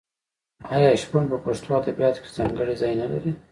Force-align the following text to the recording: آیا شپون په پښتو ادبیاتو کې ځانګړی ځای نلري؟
آیا 0.75 0.91
شپون 1.01 1.23
په 1.31 1.37
پښتو 1.45 1.69
ادبیاتو 1.79 2.19
کې 2.23 2.35
ځانګړی 2.37 2.75
ځای 2.81 2.93
نلري؟ 3.01 3.31